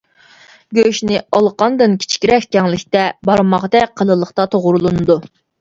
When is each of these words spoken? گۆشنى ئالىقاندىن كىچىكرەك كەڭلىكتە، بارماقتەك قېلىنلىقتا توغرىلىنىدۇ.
گۆشنى 0.77 1.19
ئالىقاندىن 1.39 1.93
كىچىكرەك 2.05 2.49
كەڭلىكتە، 2.57 3.05
بارماقتەك 3.31 3.95
قېلىنلىقتا 4.01 4.49
توغرىلىنىدۇ. 4.57 5.23